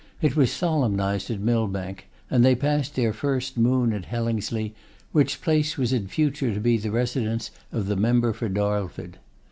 It 0.19 0.35
was 0.35 0.51
solemnised 0.51 1.29
at 1.29 1.39
Millbank, 1.39 2.07
and 2.27 2.43
they 2.43 2.55
passed 2.55 2.95
their 2.95 3.13
first 3.13 3.55
moon 3.55 3.93
at 3.93 4.05
Hellingsley, 4.05 4.73
which 5.11 5.43
place 5.43 5.77
was 5.77 5.93
in 5.93 6.07
future 6.07 6.51
to 6.55 6.59
be 6.59 6.77
the 6.77 6.89
residence 6.89 7.51
of 7.71 7.85
the 7.85 7.95
member 7.95 8.33
for 8.33 8.49
Darlford. 8.49 9.19